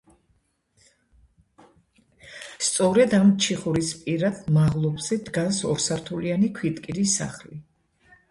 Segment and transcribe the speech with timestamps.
[2.67, 7.63] სწორედ ამ ჩიხურის პირად, მაღლობზე, დგას ორსართულიანი ქვითკირის სახლი.